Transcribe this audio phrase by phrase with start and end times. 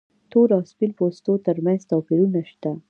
[0.31, 2.71] تور او سپین پوستو تر منځ توپیرونه شته.